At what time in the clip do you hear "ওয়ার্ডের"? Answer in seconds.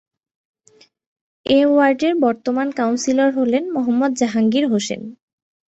1.67-2.13